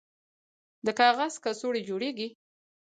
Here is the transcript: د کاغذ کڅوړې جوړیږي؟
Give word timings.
د 0.85 0.87
کاغذ 0.99 1.33
کڅوړې 1.43 1.81
جوړیږي؟ 1.89 2.27